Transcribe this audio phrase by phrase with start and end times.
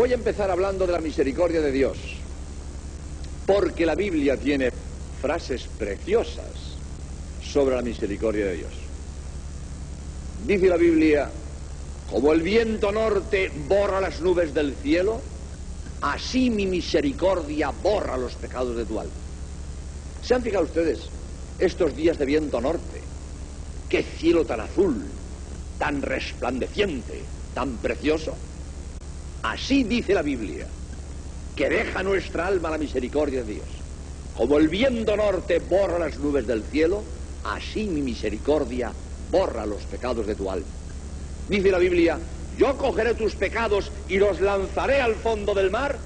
[0.00, 1.98] Voy a empezar hablando de la misericordia de Dios,
[3.46, 4.72] porque la Biblia tiene
[5.20, 6.46] frases preciosas
[7.42, 8.72] sobre la misericordia de Dios.
[10.46, 11.30] Dice la Biblia,
[12.10, 15.20] como el viento norte borra las nubes del cielo,
[16.00, 19.12] así mi misericordia borra los pecados de tu alma.
[20.22, 21.00] ¿Se han fijado ustedes
[21.58, 23.02] estos días de viento norte?
[23.90, 25.04] Qué cielo tan azul,
[25.78, 27.22] tan resplandeciente,
[27.52, 28.34] tan precioso.
[29.42, 30.66] Así dice la Biblia,
[31.56, 33.66] que deja nuestra alma la misericordia de Dios.
[34.36, 37.02] Como el viento norte borra las nubes del cielo,
[37.44, 38.92] así mi misericordia
[39.30, 40.66] borra los pecados de tu alma.
[41.48, 42.18] Dice la Biblia,
[42.56, 45.98] yo cogeré tus pecados y los lanzaré al fondo del mar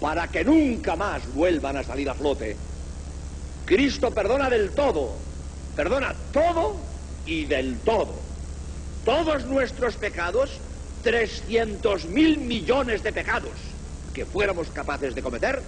[0.00, 2.56] para que nunca más vuelvan a salir a flote.
[3.64, 5.14] Cristo perdona del todo,
[5.74, 6.76] perdona todo
[7.24, 8.14] y del todo.
[9.04, 10.50] Todos nuestros pecados
[11.02, 13.52] 300 mil millones de pecados
[14.14, 15.62] que fuéramos capaces de cometer,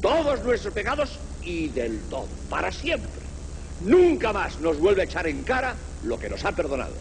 [0.00, 3.10] todos nuestros pecados y del todo, para siempre.
[3.84, 6.94] Nunca más nos vuelve a echar en cara lo que nos ha perdonado,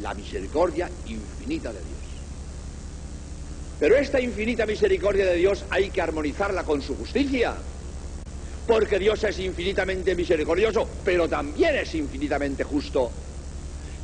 [0.00, 1.88] la misericordia infinita de Dios.
[3.80, 7.54] Pero esta infinita misericordia de Dios hay que armonizarla con su justicia,
[8.66, 13.10] porque Dios es infinitamente misericordioso, pero también es infinitamente justo.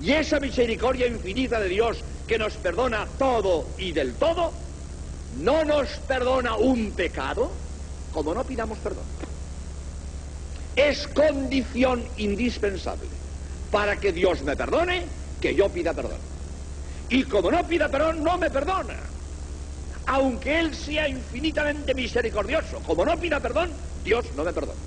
[0.03, 4.53] Y esa misericordia infinita de Dios que nos perdona todo y del todo,
[5.41, 7.51] no nos perdona un pecado
[8.13, 9.05] como no pidamos perdón.
[10.77, 13.09] Es condición indispensable
[13.73, 15.05] para que Dios me perdone
[15.41, 16.19] que yo pida perdón.
[17.09, 18.95] Y como no pida perdón, no me perdona.
[20.07, 23.71] Aunque Él sea infinitamente misericordioso, como no pida perdón,
[24.05, 24.81] Dios no me perdona.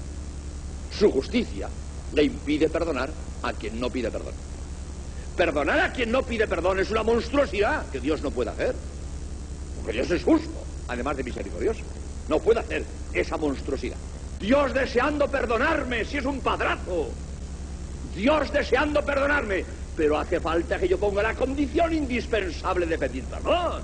[0.98, 1.70] Su justicia
[2.14, 3.10] le impide perdonar
[3.44, 4.34] a quien no pide perdón.
[5.36, 8.76] Perdonar a quien no pide perdón es una monstruosidad que Dios no puede hacer.
[9.78, 10.52] Porque Dios es justo,
[10.88, 11.82] además de misericordioso.
[12.28, 13.98] No puede hacer esa monstruosidad.
[14.40, 17.10] Dios deseando perdonarme, si es un padrazo.
[18.16, 19.64] Dios deseando perdonarme.
[19.96, 23.82] Pero hace falta que yo ponga la condición indispensable de pedir perdón.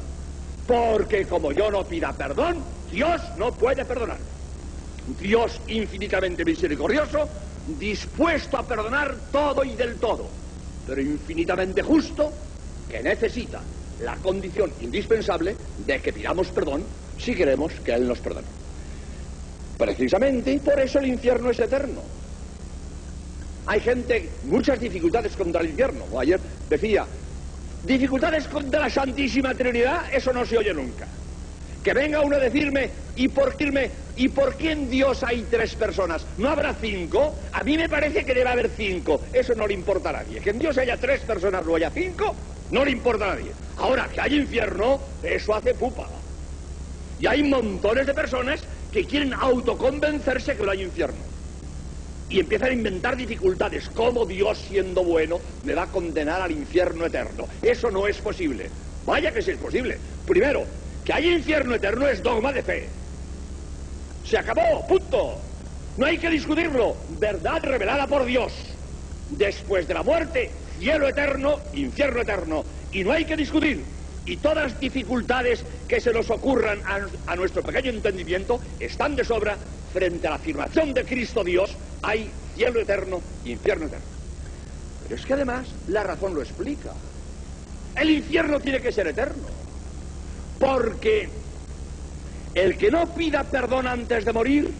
[0.65, 2.57] Porque como yo no pida perdón,
[2.91, 4.17] Dios no puede perdonar.
[5.19, 7.29] Dios infinitamente misericordioso,
[7.79, 10.27] dispuesto a perdonar todo y del todo
[10.87, 12.31] pero infinitamente justo,
[12.89, 13.61] que necesita
[14.01, 15.55] la condición indispensable
[15.85, 16.83] de que pidamos perdón
[17.19, 18.47] si queremos que Él nos perdone.
[19.77, 22.01] Precisamente, y por eso el infierno es eterno.
[23.65, 26.05] Hay gente, muchas dificultades contra el infierno.
[26.17, 26.39] Ayer
[26.69, 27.05] decía,
[27.83, 31.05] dificultades contra la Santísima Trinidad, eso no se oye nunca.
[31.87, 36.25] Que venga uno a decirme, ¿y por qué, ¿y por en Dios hay tres personas?
[36.37, 37.33] ¿No habrá cinco?
[37.53, 39.21] A mí me parece que debe haber cinco.
[39.31, 40.41] Eso no le importa a nadie.
[40.41, 42.35] Que en Dios haya tres personas o haya cinco,
[42.71, 43.53] no le importa a nadie.
[43.77, 46.09] Ahora, que hay infierno, eso hace pupa.
[47.21, 48.59] Y hay montones de personas
[48.91, 51.23] que quieren autoconvencerse que no hay infierno.
[52.29, 53.87] Y empiezan a inventar dificultades.
[53.95, 57.47] ¿Cómo Dios, siendo bueno, me va a condenar al infierno eterno?
[57.61, 58.69] Eso no es posible.
[59.05, 59.97] Vaya que sí es posible.
[60.25, 60.65] Primero,
[61.07, 62.89] que hay infierno eterno es dogma de fe.
[64.25, 65.39] Se acabó, punto.
[65.95, 66.97] No hay que discutirlo.
[67.17, 68.51] Verdad revelada por Dios.
[69.29, 72.65] Después de la muerte, cielo eterno, infierno eterno.
[72.91, 73.85] Y no hay que discutir.
[74.25, 79.55] Y todas dificultades que se nos ocurran a, a nuestro pequeño entendimiento están de sobra
[79.93, 81.69] frente a la afirmación de Cristo Dios.
[82.01, 84.05] Hay cielo eterno, infierno eterno.
[85.03, 86.91] Pero es que además la razón lo explica.
[87.95, 89.66] El infierno tiene que ser eterno.
[90.59, 91.29] Porque
[92.55, 94.71] el que no pida perdón antes de morir,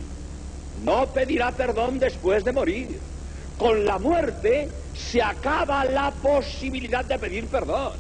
[0.84, 3.00] no pedirá perdón después de morir.
[3.58, 7.94] Con la muerte se acaba la posibilidad de pedir perdón.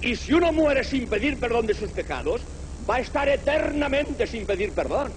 [0.00, 2.40] Y si uno muere sin pedir perdón de sus pecados,
[2.88, 5.12] va a estar eternamente sin pedir perdón.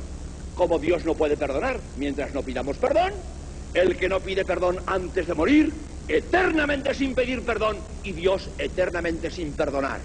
[0.56, 3.14] Como Dios no puede perdonar mientras no pidamos perdón,
[3.74, 5.72] el que no pide perdón antes de morir,
[6.08, 10.00] eternamente sin pedir perdón y Dios eternamente sin perdonar.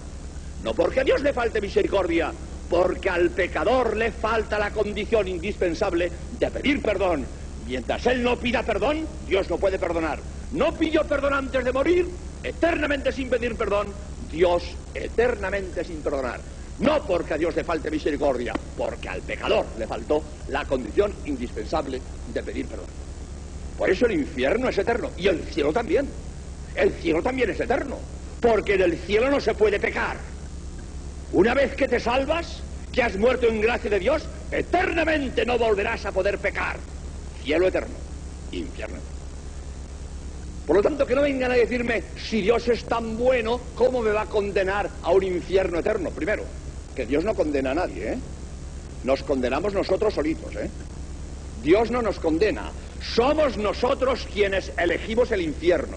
[0.62, 2.32] No porque a Dios le falte misericordia,
[2.68, 7.26] porque al pecador le falta la condición indispensable de pedir perdón.
[7.66, 10.18] Mientras él no pida perdón, Dios no puede perdonar.
[10.52, 12.08] No pidió perdón antes de morir,
[12.42, 13.88] eternamente sin pedir perdón,
[14.30, 14.62] Dios
[14.94, 16.40] eternamente sin perdonar.
[16.78, 22.00] No porque a Dios le falte misericordia, porque al pecador le faltó la condición indispensable
[22.32, 22.86] de pedir perdón.
[23.76, 26.08] Por eso el infierno es eterno y el cielo también.
[26.74, 27.98] El cielo también es eterno,
[28.40, 30.31] porque en el cielo no se puede pecar.
[31.32, 32.60] Una vez que te salvas,
[32.92, 36.76] que has muerto en gracia de Dios, eternamente no volverás a poder pecar.
[37.42, 37.94] Cielo eterno,
[38.52, 38.98] infierno.
[40.66, 44.12] Por lo tanto, que no vengan a decirme, si Dios es tan bueno, ¿cómo me
[44.12, 46.10] va a condenar a un infierno eterno?
[46.10, 46.44] Primero,
[46.94, 48.18] que Dios no condena a nadie, ¿eh?
[49.04, 50.70] Nos condenamos nosotros solitos, ¿eh?
[51.62, 52.70] Dios no nos condena.
[53.14, 55.96] Somos nosotros quienes elegimos el infierno.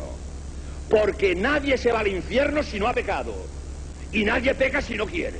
[0.89, 3.33] Porque nadie se va al infierno si no ha pecado.
[4.11, 5.39] Y nadie peca si no quiere.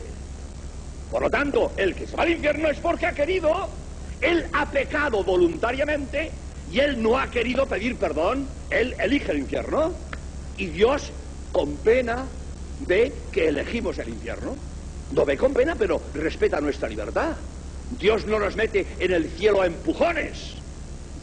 [1.12, 3.70] Por lo tanto, el que se va al infierno es porque ha querido.
[4.22, 6.32] Él ha pecado voluntariamente
[6.72, 8.48] y él no ha querido pedir perdón.
[8.70, 9.94] Él elige el infierno.
[10.58, 11.12] Y Dios,
[11.52, 12.26] con pena,
[12.88, 14.56] ve que elegimos el infierno.
[15.12, 17.36] No ve con pena, pero respeta nuestra libertad.
[18.00, 20.56] Dios no nos mete en el cielo a empujones.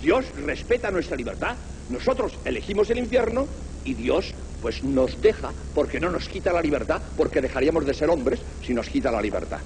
[0.01, 1.57] Dios respeta nuestra libertad.
[1.89, 3.47] Nosotros elegimos el infierno
[3.85, 8.11] y Dios pues nos deja porque no nos quita la libertad, porque dejaríamos de ser
[8.11, 9.59] hombres si nos quita la libertad.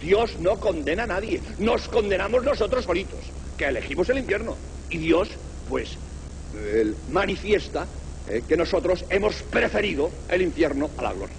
[0.00, 3.18] Dios no condena a nadie, nos condenamos nosotros solitos,
[3.56, 4.56] que elegimos el infierno.
[4.90, 5.28] Y Dios
[5.68, 5.96] pues
[7.10, 7.86] manifiesta
[8.28, 11.36] eh, que nosotros hemos preferido el infierno a la gloria.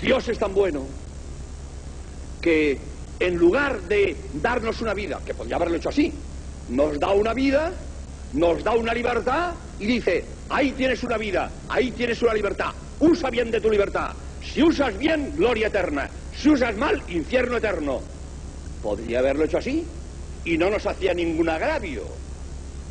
[0.00, 0.86] Dios es tan bueno
[2.40, 2.78] que
[3.18, 6.12] en lugar de darnos una vida, que podría haberlo hecho así,
[6.68, 7.72] nos da una vida,
[8.32, 13.30] nos da una libertad y dice, ahí tienes una vida, ahí tienes una libertad, usa
[13.30, 14.12] bien de tu libertad.
[14.42, 16.08] Si usas bien, gloria eterna.
[16.36, 18.00] Si usas mal, infierno eterno.
[18.82, 19.84] Podría haberlo hecho así
[20.44, 22.04] y no nos hacía ningún agravio.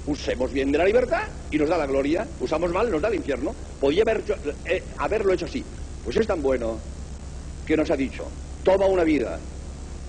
[0.06, 2.28] Usemos bien de la libertad y nos da la gloria.
[2.40, 3.56] Usamos mal, nos da el infierno.
[3.80, 4.04] Podría
[4.66, 5.64] eh, haberlo hecho así.
[6.04, 6.78] Pues es tan bueno
[7.66, 8.26] que nos ha dicho,
[8.64, 9.38] toma una vida,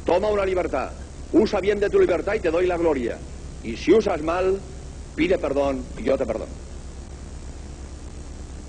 [0.06, 0.92] toma una libertad,
[1.32, 3.18] usa bien de tu libertad y te doy la gloria.
[3.64, 4.60] Y si usas mal,
[5.18, 6.52] pide perdón y yo te perdono.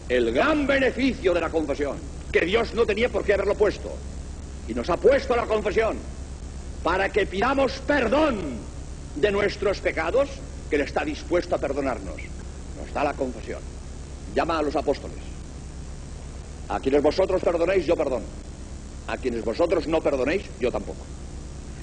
[0.09, 1.97] El gran beneficio de la confesión,
[2.31, 3.91] que Dios no tenía por qué haberlo puesto,
[4.67, 5.97] y nos ha puesto la confesión,
[6.81, 8.57] para que pidamos perdón
[9.15, 10.27] de nuestros pecados,
[10.71, 12.15] que Él está dispuesto a perdonarnos.
[12.15, 13.61] Nos da la confesión.
[14.33, 15.19] Llama a los apóstoles.
[16.67, 18.25] A quienes vosotros perdonéis, yo perdono.
[19.05, 21.05] A quienes vosotros no perdonéis, yo tampoco.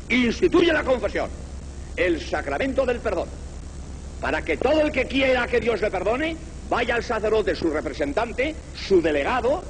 [0.09, 1.31] Instituye la confesión,
[1.97, 3.29] el sacramento del perdón,
[4.21, 6.37] para que todo el que quiera que Dios le perdone,
[6.69, 9.63] vaya al sacerdote, su representante, su delegado,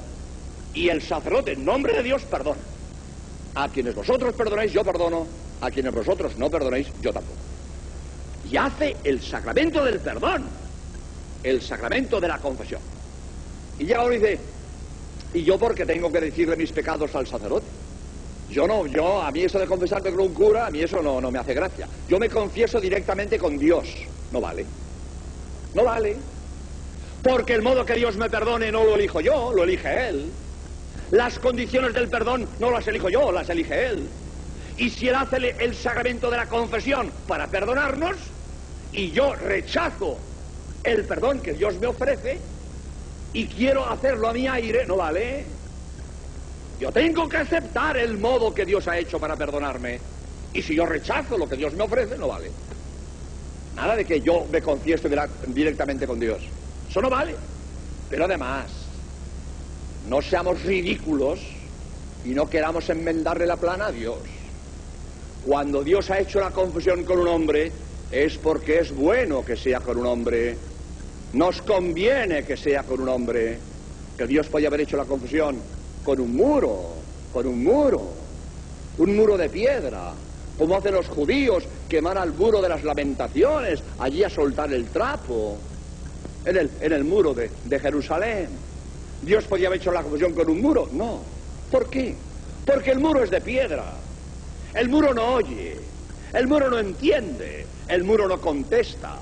[0.73, 2.61] y el sacerdote, en nombre de Dios, perdona.
[3.55, 5.25] A quienes vosotros perdonéis, yo perdono.
[5.61, 7.37] A quienes vosotros no perdonéis, yo tampoco.
[8.51, 10.45] Y hace el sacramento del perdón,
[11.43, 12.81] el sacramento de la confesión.
[13.79, 14.39] Y ya ahora dice,
[15.33, 17.67] ¿Y yo por qué tengo que decirle mis pecados al sacerdote?
[18.49, 21.19] Yo no, yo, a mí eso de confesarme con un cura, a mí eso no,
[21.19, 21.87] no me hace gracia.
[22.07, 23.87] Yo me confieso directamente con Dios.
[24.31, 24.65] No vale.
[25.73, 26.17] No vale.
[27.23, 30.31] Porque el modo que Dios me perdone no lo elijo yo, lo elige Él.
[31.11, 34.07] Las condiciones del perdón no las elijo yo, las elige Él.
[34.77, 38.15] Y si Él hace el sacramento de la confesión para perdonarnos,
[38.91, 40.17] y yo rechazo
[40.83, 42.39] el perdón que Dios me ofrece,
[43.33, 45.45] y quiero hacerlo a mi aire, no vale.
[46.79, 49.99] Yo tengo que aceptar el modo que Dios ha hecho para perdonarme.
[50.53, 52.51] Y si yo rechazo lo que Dios me ofrece, no vale.
[53.77, 55.07] Nada de que yo me confieso
[55.47, 56.39] directamente con Dios.
[56.89, 57.35] Eso no vale.
[58.09, 58.65] Pero además,
[60.09, 61.39] no seamos ridículos
[62.25, 64.17] y no queramos enmendarle la plana a Dios.
[65.45, 67.71] Cuando Dios ha hecho la confesión con un hombre,
[68.11, 70.57] es porque es bueno que sea con un hombre
[71.33, 73.59] nos conviene que sea con un hombre,
[74.17, 75.57] que Dios podía haber hecho la confesión
[76.03, 76.93] con un muro,
[77.33, 78.01] con un muro,
[78.97, 80.13] un muro de piedra,
[80.57, 84.85] como hacen los judíos que van al muro de las lamentaciones, allí a soltar el
[84.87, 85.57] trapo,
[86.45, 88.49] en el, en el muro de, de Jerusalén.
[89.21, 91.21] Dios podía haber hecho la confesión con un muro, no.
[91.71, 92.15] ¿Por qué?
[92.65, 93.93] Porque el muro es de piedra.
[94.73, 95.77] El muro no oye,
[96.33, 99.17] el muro no entiende, el muro no contesta.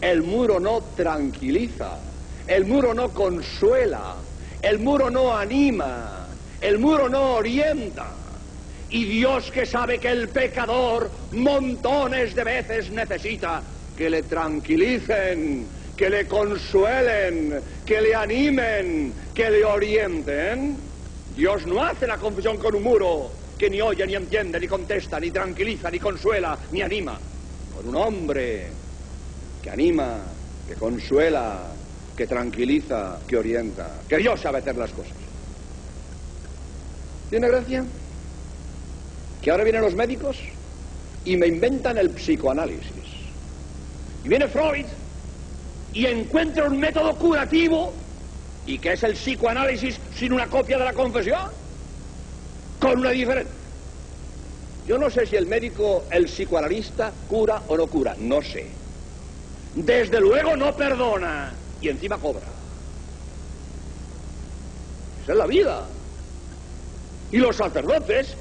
[0.00, 1.98] El muro no tranquiliza,
[2.46, 4.14] el muro no consuela,
[4.62, 6.28] el muro no anima,
[6.60, 8.06] el muro no orienta.
[8.90, 13.62] Y Dios que sabe que el pecador montones de veces necesita
[13.96, 15.66] que le tranquilicen,
[15.96, 20.76] que le consuelen, que le animen, que le orienten.
[21.36, 25.18] Dios no hace la confesión con un muro que ni oye, ni entiende, ni contesta,
[25.18, 27.18] ni tranquiliza, ni consuela, ni anima.
[27.76, 28.68] Con un hombre
[29.60, 30.18] que anima,
[30.66, 31.72] que consuela,
[32.16, 35.12] que tranquiliza, que orienta, que Dios sabe hacer las cosas.
[37.28, 37.84] ¿Tiene gracia?
[39.42, 40.38] Que ahora vienen los médicos
[41.24, 42.92] y me inventan el psicoanálisis.
[44.24, 44.86] Y viene Freud
[45.92, 47.92] y encuentra un método curativo
[48.66, 51.50] y que es el psicoanálisis sin una copia de la confesión,
[52.80, 53.54] con una diferencia.
[54.86, 58.78] Yo no sé si el médico, el psicoanalista, cura o no cura, no sé
[59.74, 62.46] desde luego no perdona y encima cobra.
[65.26, 65.84] en la vida.
[67.30, 68.34] Y los sacerdotes,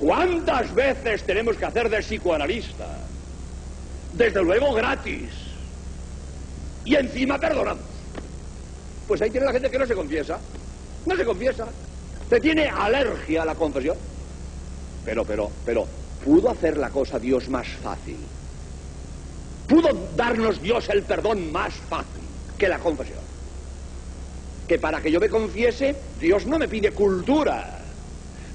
[0.00, 2.86] ¿cuántas veces tenemos que hacer de psicoanalista?
[4.14, 5.30] Desde luego gratis.
[6.84, 7.84] Y encima perdonamos.
[9.06, 10.38] Pues ahí tiene la gente que no se confiesa.
[11.06, 11.66] No se confiesa.
[12.28, 13.96] Se tiene alergia a la confesión.
[15.04, 15.86] Pero, pero, pero,
[16.24, 18.18] ¿pudo hacer la cosa Dios más fácil?
[19.68, 22.22] ¿Pudo darnos Dios el perdón más fácil
[22.58, 23.20] que la confesión?
[24.66, 27.79] Que para que yo me confiese, Dios no me pide cultura.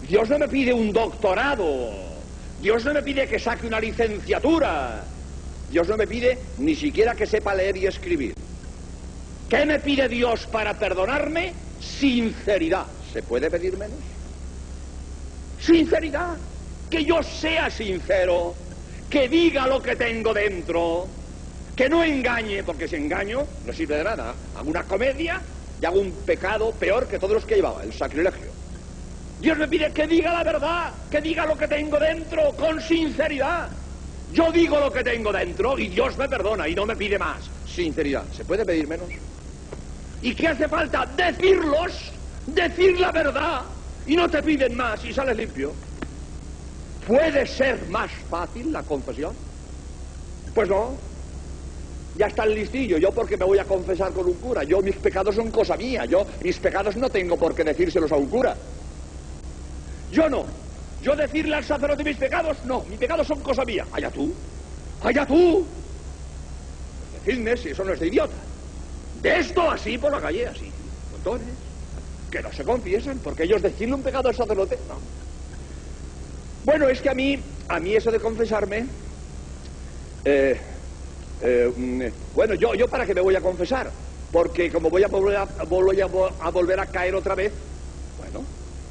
[0.07, 1.89] Dios no me pide un doctorado.
[2.61, 5.03] Dios no me pide que saque una licenciatura.
[5.69, 8.33] Dios no me pide ni siquiera que sepa leer y escribir.
[9.49, 11.53] ¿Qué me pide Dios para perdonarme?
[11.79, 12.85] Sinceridad.
[13.13, 13.97] ¿Se puede pedir menos?
[15.59, 16.37] Sinceridad.
[16.89, 18.55] Que yo sea sincero.
[19.09, 21.07] Que diga lo que tengo dentro.
[21.75, 24.33] Que no engañe, porque si engaño no sirve de nada.
[24.57, 25.41] Hago una comedia
[25.81, 28.51] y hago un pecado peor que todos los que llevaba, el sacrilegio.
[29.39, 33.70] Dios me pide que diga la verdad, que diga lo que tengo dentro con sinceridad.
[34.34, 37.50] Yo digo lo que tengo dentro y Dios me perdona y no me pide más.
[37.68, 38.24] Sinceridad.
[38.34, 39.08] ¿Se puede pedir menos?
[40.22, 41.06] ¿Y qué hace falta?
[41.06, 42.12] Decirlos,
[42.48, 43.62] decir la verdad
[44.08, 45.74] y no te piden más y sales limpio.
[47.08, 49.36] ¿Puede ser más fácil la confesión?
[50.54, 50.94] Pues no.
[52.18, 52.98] Ya está el listillo.
[52.98, 54.63] Yo porque me voy a confesar con un cura.
[54.63, 56.06] Yo mis pecados son cosa mía.
[56.06, 58.56] Yo mis pecados no tengo por qué decírselos a un cura.
[60.12, 60.45] Yo no.
[61.01, 62.83] Yo decirle al sacerdote mis pecados, no.
[62.89, 63.85] Mis pecados son cosa mía.
[63.91, 64.33] Allá tú.
[65.03, 65.65] Allá tú.
[67.25, 68.35] Decidme si eso no es de idiota.
[69.21, 70.71] De esto así por la calle, así.
[71.12, 71.47] Montones.
[72.31, 74.95] Que no se confiesan, porque ellos decirle un pecado al sacerdote, no.
[76.65, 78.88] Bueno, es que a mí, a mí eso de confesarme,
[80.25, 80.59] eh,
[81.41, 83.91] eh, mm, bueno, yo, yo para qué me voy a confesar,
[84.31, 87.53] porque como voy a volver a, a, volver a caer otra vez,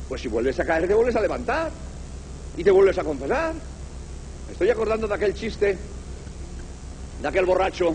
[0.08, 1.70] pues si vuelves a caer te vuelves a levantar
[2.56, 3.54] y te vuelves a confesar.
[4.46, 5.76] Me estoy acordando de aquel chiste,
[7.20, 7.94] de aquel borracho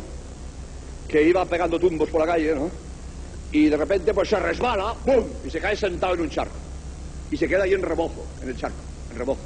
[1.08, 2.70] que iba pegando tumbos por la calle, ¿no?
[3.52, 5.24] Y de repente pues se resbala, ¡pum!
[5.46, 6.56] y se cae sentado en un charco.
[7.32, 8.78] Y se queda ahí en rebojo, en el charco,
[9.12, 9.40] en rebojo.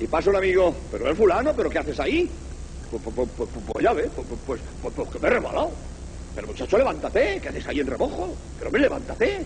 [0.00, 2.28] Y pasa un amigo, pero el fulano, ¿pero qué haces ahí?
[2.90, 4.60] Pues, pues, pues, pues ya ves, pues,
[4.94, 5.70] pues, que me he resbalado.
[6.34, 8.34] Pero muchacho, levántate, ¿qué haces ahí en remojo?
[8.58, 9.44] Pero me levántate.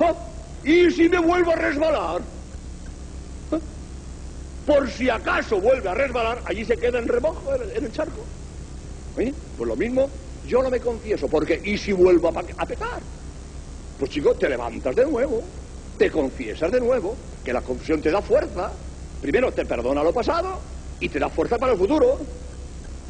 [0.00, 0.14] ¡Ah!
[0.64, 2.22] ¿Y si me vuelvo a resbalar?
[3.52, 3.58] ¿Ah?
[4.66, 8.24] Por si acaso vuelve a resbalar, allí se queda en remojo, en el, charco.
[9.18, 9.32] ¿Eh?
[9.56, 10.08] Pues lo mismo,
[10.46, 13.00] yo no me confieso, porque ¿y si vuelvo a, a pecar?
[13.98, 15.42] Pues chico, te levantas de nuevo,
[15.98, 18.72] te confiesas de nuevo, que la confesión te da fuerza.
[19.20, 20.58] Primero te perdona lo pasado
[20.98, 22.18] y te da fuerza para el futuro.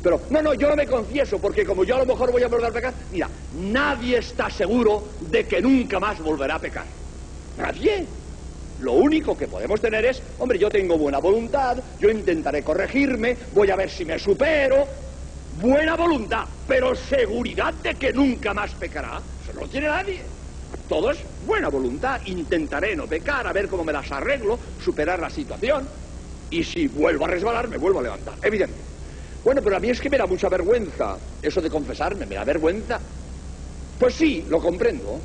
[0.02, 2.48] Pero, no, no, yo no me confieso, porque como yo a lo mejor voy a
[2.48, 6.84] volver a pecar, mira, nadie está seguro de que nunca más volverá a pecar.
[7.56, 8.06] Nadie.
[8.80, 13.70] Lo único que podemos tener es, hombre, yo tengo buena voluntad, yo intentaré corregirme, voy
[13.70, 14.86] a ver si me supero.
[15.60, 19.20] Buena voluntad, pero seguridad de que nunca más pecará.
[19.42, 20.20] Eso no lo tiene nadie.
[20.88, 25.30] Todo es buena voluntad, intentaré no pecar, a ver cómo me las arreglo, superar la
[25.30, 25.86] situación.
[26.50, 28.34] Y si vuelvo a resbalar, me vuelvo a levantar.
[28.42, 28.74] Evidente.
[29.44, 32.44] Bueno, pero a mí es que me da mucha vergüenza eso de confesarme, me da
[32.44, 32.98] vergüenza.
[33.98, 35.20] Pues sí, lo comprendo,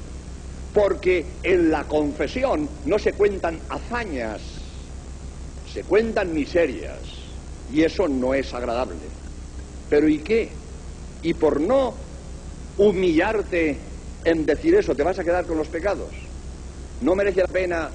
[0.73, 4.41] porque en la confesión no se cuentan hazañas,
[5.71, 6.99] se cuentan miserias,
[7.71, 8.95] y eso no es agradable.
[9.89, 10.49] Pero ¿y qué?
[11.21, 11.93] Y por no
[12.77, 13.77] humillarte
[14.23, 16.09] en decir eso, te vas a quedar con los pecados.
[17.01, 17.89] No merece la pena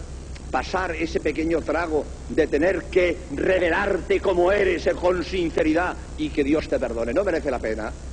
[0.50, 6.68] pasar ese pequeño trago de tener que revelarte como eres con sinceridad y que Dios
[6.68, 7.12] te perdone.
[7.12, 7.92] No merece la pena.